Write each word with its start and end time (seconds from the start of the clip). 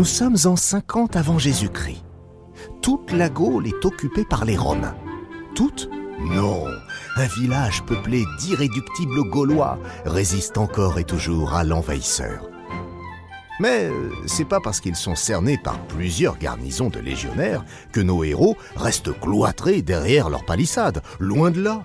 Nous 0.00 0.06
sommes 0.06 0.38
en 0.46 0.56
50 0.56 1.14
avant 1.16 1.38
Jésus-Christ. 1.38 2.02
Toute 2.80 3.12
la 3.12 3.28
Gaule 3.28 3.66
est 3.66 3.84
occupée 3.84 4.24
par 4.24 4.46
les 4.46 4.56
Romains. 4.56 4.96
Toute 5.54 5.90
Non. 6.20 6.64
Un 7.16 7.26
village 7.26 7.82
peuplé 7.82 8.24
d'irréductibles 8.38 9.28
Gaulois 9.28 9.78
résiste 10.06 10.56
encore 10.56 10.98
et 10.98 11.04
toujours 11.04 11.52
à 11.52 11.64
l'envahisseur. 11.64 12.48
Mais 13.60 13.90
euh, 13.90 14.10
c'est 14.24 14.46
pas 14.46 14.58
parce 14.58 14.80
qu'ils 14.80 14.96
sont 14.96 15.16
cernés 15.16 15.58
par 15.58 15.78
plusieurs 15.88 16.38
garnisons 16.38 16.88
de 16.88 16.98
légionnaires 16.98 17.66
que 17.92 18.00
nos 18.00 18.24
héros 18.24 18.56
restent 18.76 19.12
cloîtrés 19.20 19.82
derrière 19.82 20.30
leurs 20.30 20.46
palissades, 20.46 21.02
loin 21.18 21.50
de 21.50 21.60
là. 21.60 21.84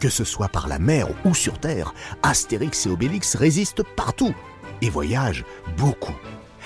Que 0.00 0.08
ce 0.08 0.24
soit 0.24 0.48
par 0.48 0.66
la 0.66 0.80
mer 0.80 1.06
ou 1.24 1.36
sur 1.36 1.60
terre, 1.60 1.94
Astérix 2.24 2.86
et 2.86 2.90
Obélix 2.90 3.36
résistent 3.36 3.84
partout 3.94 4.34
et 4.82 4.90
voyagent 4.90 5.44
beaucoup. 5.76 6.16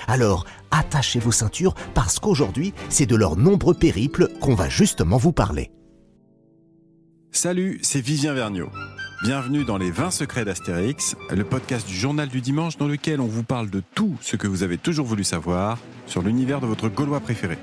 Alors, 0.07 0.45
attachez 0.71 1.19
vos 1.19 1.31
ceintures 1.31 1.75
parce 1.93 2.19
qu'aujourd'hui, 2.19 2.73
c'est 2.89 3.05
de 3.05 3.15
leurs 3.15 3.35
nombreux 3.35 3.73
périples 3.73 4.29
qu'on 4.39 4.55
va 4.55 4.69
justement 4.69 5.17
vous 5.17 5.31
parler. 5.33 5.71
Salut, 7.31 7.79
c'est 7.83 8.01
Vivien 8.01 8.33
Vergniaud. 8.33 8.69
Bienvenue 9.21 9.65
dans 9.65 9.77
les 9.77 9.91
20 9.91 10.11
secrets 10.11 10.45
d'Astérix, 10.45 11.15
le 11.29 11.43
podcast 11.43 11.85
du 11.85 11.93
journal 11.93 12.29
du 12.29 12.41
dimanche 12.41 12.77
dans 12.77 12.87
lequel 12.87 13.19
on 13.19 13.27
vous 13.27 13.43
parle 13.43 13.69
de 13.69 13.83
tout 13.93 14.15
ce 14.21 14.35
que 14.35 14.47
vous 14.47 14.63
avez 14.63 14.77
toujours 14.77 15.05
voulu 15.05 15.23
savoir 15.23 15.77
sur 16.05 16.21
l'univers 16.21 16.61
de 16.61 16.67
votre 16.67 16.87
Gaulois 16.87 17.19
préféré. 17.19 17.57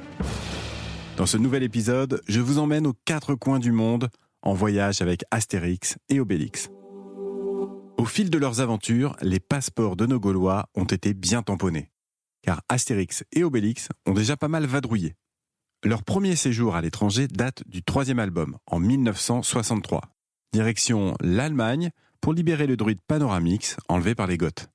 Dans 1.17 1.25
ce 1.25 1.39
nouvel 1.39 1.63
épisode, 1.63 2.21
je 2.29 2.41
vous 2.41 2.59
emmène 2.59 2.87
aux 2.87 2.95
quatre 3.07 3.35
coins 3.35 3.59
du 3.59 3.73
monde 3.73 4.09
en 4.43 4.53
voyage 4.53 5.01
avec 5.01 5.25
Astérix 5.31 5.97
et 6.11 6.21
Obélix. 6.21 6.69
Au 7.97 8.05
fil 8.05 8.29
de 8.29 8.37
leurs 8.37 8.61
aventures, 8.61 9.17
les 9.23 9.41
passeports 9.41 9.97
de 9.97 10.05
nos 10.05 10.21
Gaulois 10.21 10.69
ont 10.75 10.85
été 10.85 11.15
bien 11.15 11.43
tamponnés, 11.43 11.91
car 12.47 12.63
Astérix 12.71 13.25
et 13.33 13.45
Obélix 13.45 13.89
ont 14.07 14.15
déjà 14.15 14.39
pas 14.39 14.49
mal 14.49 14.65
vadrouillé. 14.65 15.17
Leur 15.85 16.05
premier 16.05 16.37
séjour 16.37 16.77
à 16.77 16.81
l'étranger 16.81 17.29
date 17.29 17.63
du 17.67 17.83
troisième 17.83 18.21
album, 18.21 18.57
en 18.67 18.79
1963 18.79 20.01
direction 20.57 21.15
l'Allemagne 21.21 21.91
pour 22.23 22.33
libérer 22.33 22.67
le 22.67 22.79
druide 22.79 23.01
Panoramix 23.07 23.77
enlevé 23.89 24.15
par 24.15 24.27
les 24.27 24.39
Goths. 24.39 24.69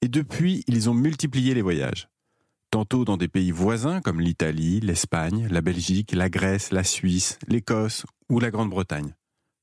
Et 0.00 0.08
depuis, 0.08 0.64
ils 0.66 0.88
ont 0.88 0.94
multiplié 0.94 1.52
les 1.52 1.60
voyages. 1.60 2.08
Tantôt 2.70 3.04
dans 3.04 3.18
des 3.18 3.28
pays 3.28 3.50
voisins 3.50 4.00
comme 4.00 4.20
l'Italie, 4.20 4.80
l'Espagne, 4.80 5.48
la 5.50 5.60
Belgique, 5.60 6.12
la 6.12 6.30
Grèce, 6.30 6.72
la 6.72 6.84
Suisse, 6.84 7.38
l'Écosse 7.46 8.06
ou 8.30 8.40
la 8.40 8.50
Grande-Bretagne. 8.50 9.14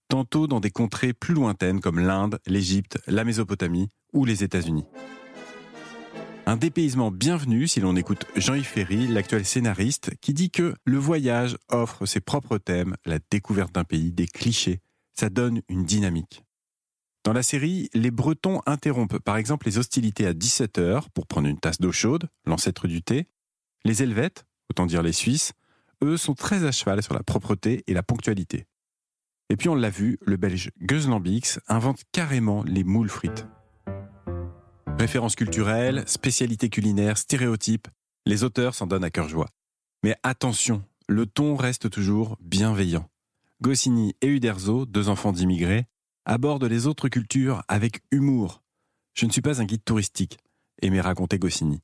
Tantôt 0.07 0.45
dans 0.45 0.59
des 0.59 0.69
contrées 0.69 1.13
plus 1.13 1.33
lointaines 1.33 1.81
comme 1.81 1.99
l'Inde, 1.99 2.37
l'Égypte, 2.45 2.99
la 3.07 3.23
Mésopotamie 3.23 3.89
ou 4.13 4.23
les 4.23 4.43
États-Unis. 4.43 4.85
Un 6.47 6.55
dépaysement 6.55 7.11
bienvenu 7.11 7.67
si 7.67 7.81
l'on 7.81 7.97
écoute 7.97 8.25
Jean-Yves 8.37 8.63
Ferry, 8.63 9.07
l'actuel 9.07 9.43
scénariste, 9.43 10.15
qui 10.21 10.33
dit 10.33 10.49
que 10.49 10.75
le 10.85 10.97
voyage 10.97 11.57
offre 11.67 12.05
ses 12.05 12.21
propres 12.21 12.57
thèmes, 12.57 12.95
la 13.05 13.19
découverte 13.29 13.73
d'un 13.73 13.83
pays, 13.83 14.13
des 14.13 14.27
clichés, 14.27 14.79
ça 15.13 15.29
donne 15.29 15.61
une 15.67 15.83
dynamique. 15.83 16.45
Dans 17.25 17.33
la 17.33 17.43
série, 17.43 17.89
les 17.93 18.11
Bretons 18.11 18.61
interrompent 18.65 19.19
par 19.19 19.35
exemple 19.35 19.65
les 19.65 19.77
hostilités 19.77 20.25
à 20.25 20.31
17h 20.31 21.07
pour 21.13 21.27
prendre 21.27 21.49
une 21.49 21.59
tasse 21.59 21.81
d'eau 21.81 21.91
chaude, 21.91 22.29
l'ancêtre 22.45 22.87
du 22.87 23.03
thé. 23.03 23.27
Les 23.83 24.01
Helvètes, 24.01 24.45
autant 24.69 24.85
dire 24.85 25.03
les 25.03 25.11
Suisses, 25.11 25.51
eux 26.01 26.15
sont 26.15 26.33
très 26.33 26.63
à 26.63 26.71
cheval 26.71 27.03
sur 27.03 27.13
la 27.13 27.23
propreté 27.23 27.83
et 27.87 27.93
la 27.93 28.03
ponctualité. 28.03 28.67
Et 29.49 29.57
puis 29.57 29.67
on 29.67 29.75
l'a 29.75 29.89
vu, 29.89 30.17
le 30.21 30.37
Belge 30.37 30.71
Gus 30.79 31.09
invente 31.67 32.03
carrément 32.13 32.63
les 32.63 32.85
moules 32.85 33.09
frites. 33.09 33.45
Références 34.99 35.35
culturelles, 35.35 36.03
spécialités 36.07 36.69
culinaires, 36.69 37.19
stéréotypes, 37.19 37.87
les 38.25 38.43
auteurs 38.43 38.73
s'en 38.73 38.87
donnent 38.87 39.03
à 39.03 39.11
cœur 39.11 39.29
joie. 39.29 39.49
Mais 40.03 40.15
attention, 40.23 40.83
le 41.07 41.27
ton 41.27 41.55
reste 41.55 41.91
toujours 41.91 42.35
bienveillant. 42.41 43.07
Goscinny 43.61 44.15
et 44.21 44.27
Uderzo, 44.27 44.87
deux 44.87 45.07
enfants 45.09 45.33
d'immigrés, 45.33 45.85
abordent 46.25 46.63
les 46.63 46.87
autres 46.87 47.09
cultures 47.09 47.61
avec 47.67 48.01
humour. 48.09 48.63
Je 49.13 49.27
ne 49.27 49.31
suis 49.31 49.41
pas 49.41 49.61
un 49.61 49.65
guide 49.65 49.83
touristique, 49.85 50.39
aimait 50.81 50.99
raconter 50.99 51.37
Goscinny. 51.37 51.79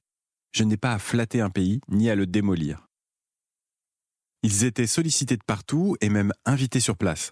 Je 0.51 0.63
n'ai 0.63 0.77
pas 0.77 0.93
à 0.93 0.99
flatter 0.99 1.39
un 1.39 1.51
pays 1.51 1.81
ni 1.89 2.09
à 2.09 2.15
le 2.15 2.25
démolir. 2.25 2.87
Ils 4.41 4.63
étaient 4.63 4.87
sollicités 4.87 5.37
de 5.37 5.43
partout 5.45 5.97
et 6.01 6.09
même 6.09 6.33
invités 6.45 6.79
sur 6.79 6.97
place. 6.97 7.31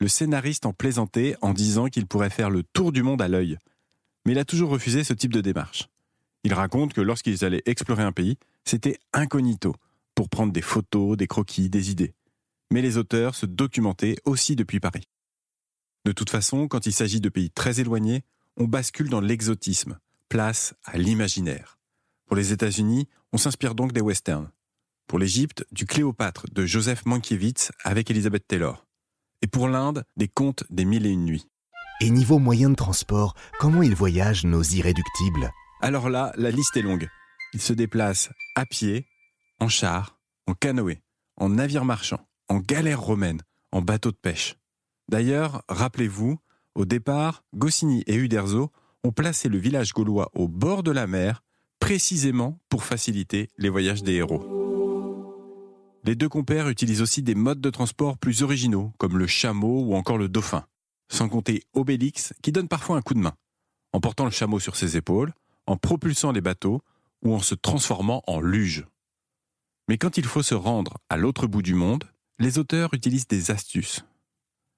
Le 0.00 0.08
scénariste 0.08 0.64
en 0.64 0.72
plaisantait 0.72 1.36
en 1.42 1.52
disant 1.52 1.88
qu'il 1.88 2.06
pourrait 2.06 2.30
faire 2.30 2.48
le 2.48 2.62
tour 2.62 2.90
du 2.90 3.02
monde 3.02 3.20
à 3.20 3.28
l'œil. 3.28 3.58
Mais 4.24 4.32
il 4.32 4.38
a 4.38 4.44
toujours 4.44 4.70
refusé 4.70 5.04
ce 5.04 5.12
type 5.12 5.32
de 5.32 5.40
démarche. 5.40 5.88
Il 6.44 6.54
raconte 6.54 6.92
que 6.92 7.00
lorsqu'ils 7.00 7.44
allaient 7.44 7.62
explorer 7.66 8.02
un 8.02 8.12
pays, 8.12 8.38
c'était 8.64 8.98
incognito, 9.12 9.74
pour 10.14 10.28
prendre 10.28 10.52
des 10.52 10.62
photos, 10.62 11.16
des 11.16 11.26
croquis, 11.26 11.70
des 11.70 11.90
idées 11.90 12.14
mais 12.70 12.82
les 12.82 12.96
auteurs 12.96 13.34
se 13.34 13.46
documentaient 13.46 14.16
aussi 14.24 14.56
depuis 14.56 14.80
Paris. 14.80 15.08
De 16.04 16.12
toute 16.12 16.30
façon, 16.30 16.68
quand 16.68 16.86
il 16.86 16.92
s'agit 16.92 17.20
de 17.20 17.28
pays 17.28 17.50
très 17.50 17.80
éloignés, 17.80 18.22
on 18.56 18.64
bascule 18.64 19.08
dans 19.08 19.20
l'exotisme, 19.20 19.98
place 20.28 20.74
à 20.84 20.96
l'imaginaire. 20.96 21.78
Pour 22.26 22.36
les 22.36 22.52
États-Unis, 22.52 23.08
on 23.32 23.38
s'inspire 23.38 23.74
donc 23.74 23.92
des 23.92 24.00
westerns. 24.00 24.50
Pour 25.06 25.18
l'Égypte, 25.18 25.66
du 25.72 25.86
Cléopâtre 25.86 26.46
de 26.52 26.64
Joseph 26.64 27.04
Mankiewicz 27.04 27.72
avec 27.82 28.10
Elizabeth 28.10 28.46
Taylor. 28.46 28.86
Et 29.42 29.46
pour 29.46 29.68
l'Inde, 29.68 30.04
des 30.16 30.28
contes 30.28 30.64
des 30.70 30.84
mille 30.84 31.06
et 31.06 31.10
une 31.10 31.24
nuits. 31.24 31.48
Et 32.00 32.10
niveau 32.10 32.38
moyen 32.38 32.70
de 32.70 32.74
transport, 32.74 33.34
comment 33.58 33.82
ils 33.82 33.94
voyagent 33.94 34.44
nos 34.44 34.62
irréductibles? 34.62 35.50
Alors 35.80 36.08
là, 36.08 36.32
la 36.36 36.50
liste 36.50 36.76
est 36.76 36.82
longue. 36.82 37.08
Ils 37.52 37.60
se 37.60 37.72
déplacent 37.72 38.30
à 38.54 38.64
pied, 38.64 39.06
en 39.58 39.68
char, 39.68 40.18
en 40.46 40.54
canoë, 40.54 41.02
en 41.36 41.50
navire 41.50 41.84
marchand 41.84 42.20
en 42.50 42.58
galère 42.58 43.00
romaine, 43.00 43.40
en 43.70 43.80
bateau 43.80 44.10
de 44.10 44.16
pêche. 44.16 44.56
D'ailleurs, 45.08 45.62
rappelez-vous, 45.68 46.38
au 46.74 46.84
départ, 46.84 47.44
Goscinny 47.54 48.02
et 48.08 48.16
Uderzo 48.16 48.72
ont 49.04 49.12
placé 49.12 49.48
le 49.48 49.56
village 49.56 49.92
gaulois 49.92 50.30
au 50.34 50.48
bord 50.48 50.82
de 50.82 50.90
la 50.90 51.06
mer, 51.06 51.44
précisément 51.78 52.58
pour 52.68 52.82
faciliter 52.82 53.48
les 53.56 53.68
voyages 53.68 54.02
des 54.02 54.14
héros. 54.14 54.44
Les 56.02 56.16
deux 56.16 56.28
compères 56.28 56.68
utilisent 56.68 57.02
aussi 57.02 57.22
des 57.22 57.36
modes 57.36 57.60
de 57.60 57.70
transport 57.70 58.18
plus 58.18 58.42
originaux, 58.42 58.92
comme 58.98 59.16
le 59.16 59.28
chameau 59.28 59.84
ou 59.84 59.94
encore 59.94 60.18
le 60.18 60.28
dauphin, 60.28 60.64
sans 61.10 61.28
compter 61.28 61.62
Obélix, 61.74 62.32
qui 62.42 62.52
donne 62.52 62.68
parfois 62.68 62.96
un 62.96 63.02
coup 63.02 63.14
de 63.14 63.18
main, 63.18 63.34
en 63.92 64.00
portant 64.00 64.24
le 64.24 64.30
chameau 64.30 64.60
sur 64.60 64.76
ses 64.76 64.96
épaules, 64.96 65.34
en 65.66 65.76
propulsant 65.76 66.32
les 66.32 66.40
bateaux 66.40 66.80
ou 67.22 67.34
en 67.34 67.40
se 67.40 67.54
transformant 67.54 68.22
en 68.26 68.40
luge. 68.40 68.86
Mais 69.88 69.98
quand 69.98 70.16
il 70.16 70.24
faut 70.24 70.42
se 70.42 70.54
rendre 70.54 70.98
à 71.08 71.16
l'autre 71.16 71.46
bout 71.46 71.62
du 71.62 71.74
monde, 71.74 72.04
les 72.38 72.58
auteurs 72.58 72.94
utilisent 72.94 73.28
des 73.28 73.50
astuces. 73.50 74.04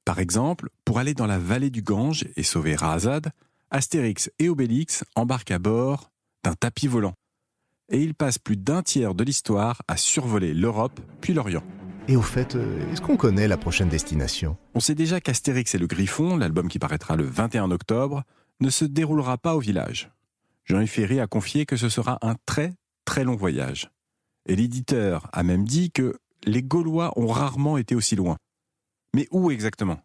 Par 0.05 0.19
exemple, 0.19 0.69
pour 0.85 0.99
aller 0.99 1.15
dans 1.15 1.27
la 1.27 1.39
vallée 1.39 1.71
du 1.71 1.83
Gange 1.83 2.27
et 2.35 2.43
sauver 2.43 2.75
Rahazad, 2.75 3.31
Astérix 3.71 4.31
et 4.39 4.49
Obélix 4.49 5.05
embarquent 5.15 5.53
à 5.53 5.59
bord 5.59 6.11
d'un 6.45 6.55
tapis 6.55 6.89
volant. 6.89 7.15
Et 7.89 8.03
ils 8.03 8.15
passent 8.15 8.39
plus 8.39 8.57
d'un 8.57 8.83
tiers 8.83 9.15
de 9.15 9.23
l'histoire 9.23 9.83
à 9.87 9.97
survoler 9.97 10.55
l'Europe 10.55 10.99
puis 11.21 11.35
l'Orient. 11.35 11.63
Et 12.09 12.17
au 12.17 12.23
fait, 12.23 12.57
euh, 12.57 12.91
est-ce 12.91 13.01
qu'on 13.01 13.17
connaît 13.17 13.47
la 13.47 13.57
prochaine 13.57 13.89
destination? 13.89 14.57
On 14.75 14.81
sait 14.81 14.97
déjà 14.97 15.21
qu'Astérix 15.21 15.75
et 15.75 15.79
le 15.79 15.87
Griffon, 15.87 16.37
l'album 16.37 16.69
qui 16.69 16.81
paraîtra 16.81 17.15
le 17.15 17.25
21 17.25 17.71
octobre, 17.71 18.25
ne 18.61 18.71
se 18.71 18.85
déroulera 18.85 19.39
pas 19.39 19.55
au 19.55 19.61
village. 19.61 20.11
Jean-Yves 20.65 20.91
Ferry 20.91 21.21
a 21.21 21.27
confié 21.29 21.65
que 21.65 21.77
ce 21.77 21.89
sera 21.89 22.19
un 22.23 22.35
très 22.45 22.75
très 23.05 23.25
long 23.25 23.37
voyage. 23.37 23.91
Et 24.47 24.57
l'éditeur 24.57 25.29
a 25.33 25.45
même 25.45 25.65
dit 25.65 25.93
que 25.93 26.17
les 26.45 26.63
Gaulois 26.63 27.13
ont 27.17 27.29
rarement 27.29 27.79
été 27.79 27.95
aussi 27.95 28.17
loin. 28.17 28.37
Mais 29.15 29.29
où 29.31 29.51
exactement? 29.51 30.01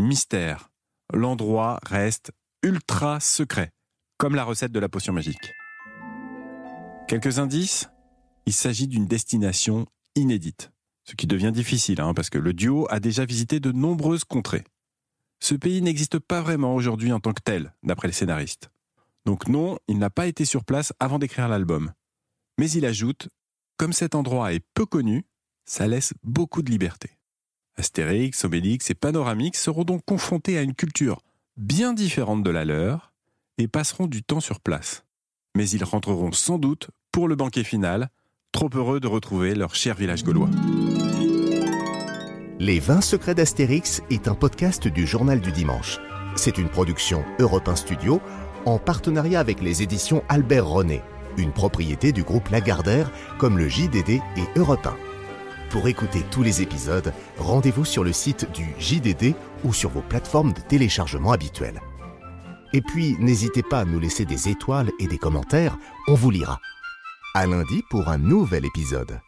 Mystère. 0.00 0.70
L'endroit 1.12 1.78
reste 1.84 2.32
ultra 2.62 3.20
secret, 3.20 3.70
comme 4.16 4.34
la 4.34 4.44
recette 4.44 4.72
de 4.72 4.80
la 4.80 4.88
potion 4.88 5.12
magique. 5.12 5.52
Quelques 7.06 7.38
indices? 7.38 7.90
Il 8.46 8.52
s'agit 8.52 8.88
d'une 8.88 9.06
destination 9.06 9.86
inédite, 10.16 10.70
ce 11.04 11.14
qui 11.14 11.26
devient 11.26 11.52
difficile 11.52 12.00
hein, 12.00 12.14
parce 12.14 12.30
que 12.30 12.38
le 12.38 12.52
duo 12.52 12.86
a 12.90 13.00
déjà 13.00 13.24
visité 13.24 13.60
de 13.60 13.72
nombreuses 13.72 14.24
contrées. 14.24 14.64
Ce 15.40 15.54
pays 15.54 15.82
n'existe 15.82 16.18
pas 16.18 16.40
vraiment 16.40 16.74
aujourd'hui 16.74 17.12
en 17.12 17.20
tant 17.20 17.32
que 17.32 17.42
tel, 17.42 17.74
d'après 17.82 18.08
les 18.08 18.14
scénaristes. 18.14 18.70
Donc 19.26 19.48
non, 19.48 19.78
il 19.88 19.98
n'a 19.98 20.10
pas 20.10 20.26
été 20.26 20.44
sur 20.44 20.64
place 20.64 20.92
avant 21.00 21.18
d'écrire 21.18 21.48
l'album. 21.48 21.92
Mais 22.58 22.70
il 22.70 22.86
ajoute, 22.86 23.28
comme 23.76 23.92
cet 23.92 24.14
endroit 24.14 24.52
est 24.52 24.64
peu 24.74 24.86
connu, 24.86 25.24
ça 25.64 25.86
laisse 25.86 26.14
beaucoup 26.22 26.62
de 26.62 26.70
liberté. 26.70 27.10
Astérix, 27.76 28.44
Obélix 28.44 28.90
et 28.90 28.94
Panoramix 28.94 29.60
seront 29.60 29.84
donc 29.84 30.04
confrontés 30.04 30.58
à 30.58 30.62
une 30.62 30.74
culture 30.74 31.20
bien 31.56 31.92
différente 31.92 32.42
de 32.42 32.50
la 32.50 32.64
leur 32.64 33.12
et 33.58 33.68
passeront 33.68 34.06
du 34.06 34.22
temps 34.22 34.40
sur 34.40 34.60
place. 34.60 35.04
Mais 35.56 35.68
ils 35.70 35.84
rentreront 35.84 36.32
sans 36.32 36.58
doute 36.58 36.90
pour 37.12 37.28
le 37.28 37.36
banquet 37.36 37.64
final, 37.64 38.10
trop 38.52 38.70
heureux 38.74 39.00
de 39.00 39.06
retrouver 39.06 39.54
leur 39.54 39.74
cher 39.74 39.94
village 39.94 40.24
gaulois. 40.24 40.50
Les 42.60 42.78
20 42.78 43.00
secrets 43.00 43.34
d'Astérix 43.34 44.00
est 44.10 44.28
un 44.28 44.36
podcast 44.36 44.86
du 44.86 45.08
Journal 45.08 45.40
du 45.40 45.50
Dimanche. 45.50 45.98
C'est 46.36 46.56
une 46.56 46.68
production 46.68 47.24
Europe 47.40 47.66
1 47.66 47.74
Studio 47.74 48.20
en 48.64 48.78
partenariat 48.78 49.40
avec 49.40 49.60
les 49.60 49.82
éditions 49.82 50.22
Albert 50.28 50.68
René. 50.68 51.02
une 51.36 51.50
propriété 51.50 52.12
du 52.12 52.22
groupe 52.22 52.48
Lagardère 52.50 53.10
comme 53.38 53.58
le 53.58 53.68
JDD 53.68 54.20
et 54.36 54.44
Europe 54.54 54.86
1. 54.86 54.96
Pour 55.70 55.88
écouter 55.88 56.24
tous 56.30 56.44
les 56.44 56.62
épisodes, 56.62 57.12
rendez-vous 57.38 57.84
sur 57.84 58.04
le 58.04 58.12
site 58.12 58.48
du 58.52 58.72
JDD 58.78 59.34
ou 59.64 59.72
sur 59.72 59.90
vos 59.90 60.02
plateformes 60.02 60.52
de 60.52 60.60
téléchargement 60.60 61.32
habituelles. 61.32 61.80
Et 62.72 62.82
puis, 62.82 63.16
n'hésitez 63.18 63.64
pas 63.64 63.80
à 63.80 63.84
nous 63.84 63.98
laisser 63.98 64.26
des 64.26 64.48
étoiles 64.48 64.92
et 65.00 65.08
des 65.08 65.18
commentaires, 65.18 65.76
on 66.06 66.14
vous 66.14 66.30
lira. 66.30 66.60
À 67.34 67.48
lundi 67.48 67.82
pour 67.90 68.08
un 68.08 68.18
nouvel 68.18 68.64
épisode. 68.64 69.20